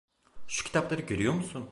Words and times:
Şu 0.47 0.63
kitapları 0.63 1.01
görüyor 1.01 1.33
musun? 1.33 1.69